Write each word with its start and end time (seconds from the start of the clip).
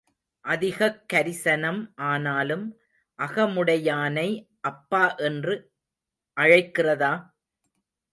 அதிகக் 0.45 1.03
கரிசனம் 1.13 1.91
ஆனாலும் 1.95 2.63
அகமுடையானை 3.19 4.27
அப்பா 4.61 5.15
என்று 5.15 5.55
அழைக்கிறதா? 6.37 7.13